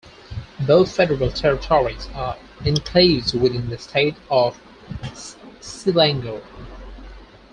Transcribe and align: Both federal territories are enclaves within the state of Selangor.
Both 0.65 0.95
federal 0.95 1.29
territories 1.29 2.07
are 2.15 2.35
enclaves 2.61 3.35
within 3.39 3.69
the 3.69 3.77
state 3.77 4.15
of 4.31 4.59
Selangor. 5.61 6.41